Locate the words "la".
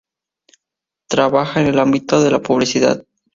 2.31-2.41